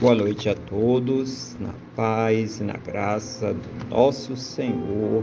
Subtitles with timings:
[0.00, 5.22] Boa noite a todos, na paz e na graça do nosso Senhor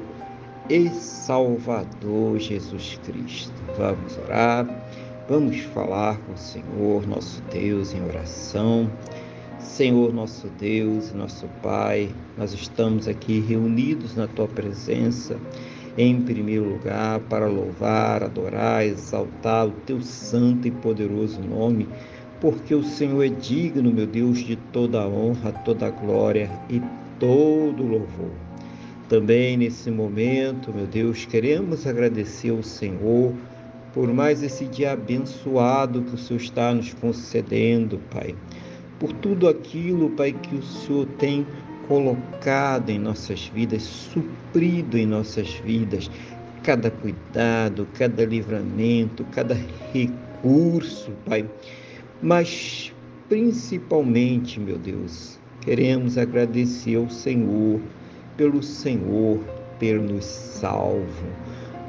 [0.70, 3.56] e Salvador Jesus Cristo.
[3.76, 4.68] Vamos orar,
[5.28, 8.88] vamos falar com o Senhor, nosso Deus, em oração.
[9.58, 15.40] Senhor, nosso Deus, nosso Pai, nós estamos aqui reunidos na Tua presença,
[15.98, 21.90] em primeiro lugar, para louvar, adorar, exaltar o Teu santo e poderoso nome
[22.40, 26.82] porque o Senhor é digno, meu Deus, de toda a honra, toda a glória e
[27.20, 28.32] todo o louvor.
[29.10, 33.34] Também nesse momento, meu Deus, queremos agradecer ao Senhor
[33.94, 38.36] por mais esse dia abençoado que o Senhor está nos concedendo, Pai.
[39.00, 41.48] Por tudo aquilo, Pai, que o Senhor tem
[41.88, 46.12] colocado em nossas vidas, suprido em nossas vidas,
[46.62, 49.58] cada cuidado, cada livramento, cada
[49.94, 51.46] recurso, Pai
[52.22, 52.94] mas
[53.30, 57.80] principalmente, meu Deus, queremos agradecer ao Senhor
[58.36, 59.40] pelo Senhor
[59.80, 61.28] ter nos salvo.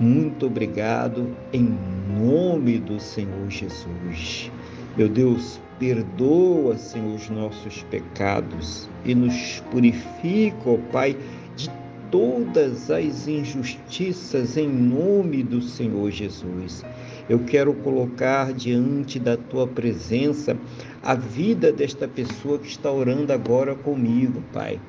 [0.01, 1.77] Muito obrigado em
[2.19, 4.51] nome do Senhor Jesus.
[4.97, 11.17] Meu Deus, perdoa, Senhor, os nossos pecados e nos purifica, ó Pai,
[11.57, 11.71] de
[12.11, 16.85] todas as injustiças em nome do Senhor Jesus.
[17.29, 20.57] Eu quero colocar diante da tua presença
[21.03, 24.81] a vida desta pessoa que está orando agora comigo, Pai.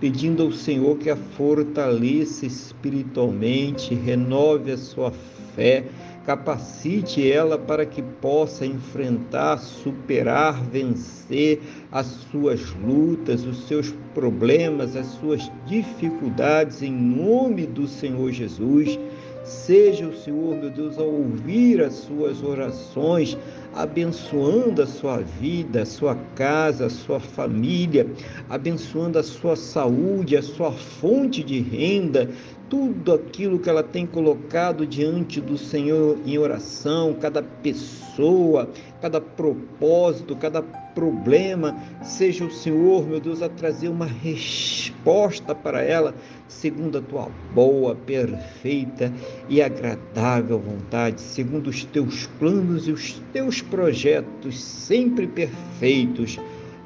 [0.00, 5.12] Pedindo ao Senhor que a fortaleça espiritualmente, renove a sua
[5.54, 5.84] fé,
[6.24, 15.06] capacite ela para que possa enfrentar, superar, vencer as suas lutas, os seus problemas, as
[15.06, 18.98] suas dificuldades, em nome do Senhor Jesus.
[19.44, 23.36] Seja o Senhor, meu Deus, a ouvir as suas orações,
[23.74, 28.06] abençoando a sua vida, a sua casa, a sua família,
[28.48, 32.28] abençoando a sua saúde, a sua fonte de renda,
[32.68, 38.70] tudo aquilo que ela tem colocado diante do Senhor em oração, cada pessoa,
[39.00, 46.14] cada propósito, cada problema, seja o Senhor, meu Deus, a trazer uma resposta para ela,
[46.48, 49.12] segundo a tua boa, perfeita
[49.48, 56.38] e agradável vontade, segundo os teus planos e os teus projetos sempre perfeitos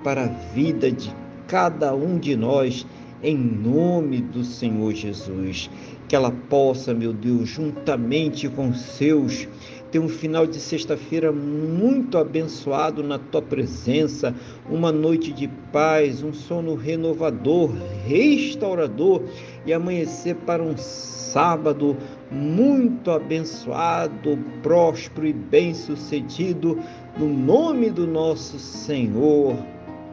[0.04, 1.12] para a vida de
[1.48, 2.87] cada um de nós,
[3.22, 5.70] em nome do Senhor Jesus.
[6.09, 9.48] Que ela possa, meu Deus, juntamente com seus,
[9.97, 14.34] ter um final de sexta-feira muito abençoado na tua presença,
[14.69, 17.71] uma noite de paz, um sono renovador,
[18.07, 19.23] restaurador
[19.65, 21.97] e amanhecer para um sábado
[22.31, 26.78] muito abençoado, próspero e bem-sucedido,
[27.17, 29.57] no nome do nosso Senhor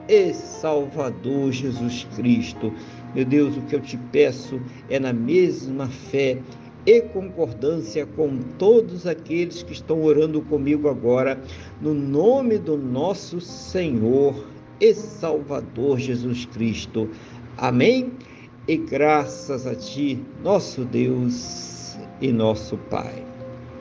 [0.07, 2.71] e Salvador Jesus Cristo.
[3.13, 6.37] Meu Deus, o que eu te peço é na mesma fé
[6.85, 11.39] e concordância com todos aqueles que estão orando comigo agora,
[11.81, 14.35] no nome do nosso Senhor
[14.79, 17.09] e Salvador Jesus Cristo.
[17.57, 18.11] Amém?
[18.67, 23.23] E graças a Ti, nosso Deus e nosso Pai.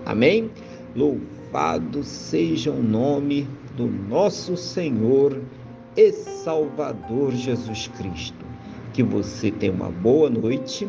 [0.04, 0.50] Amém?
[0.94, 5.40] Louvado seja o nome do nosso Senhor
[5.96, 8.44] e Salvador Jesus Cristo.
[8.92, 10.88] Que você tenha uma boa noite,